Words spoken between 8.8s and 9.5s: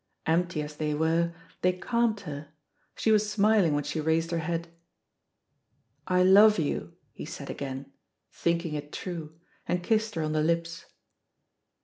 true,